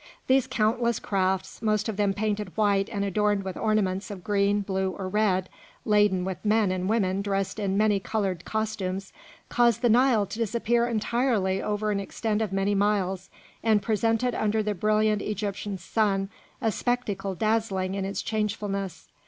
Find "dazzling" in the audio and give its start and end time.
17.35-17.93